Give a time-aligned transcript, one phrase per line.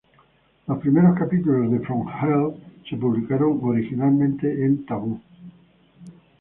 [0.65, 2.55] Los primeros capítulos de "From Hell"
[2.89, 5.21] se publicaron originalmente en "Taboo".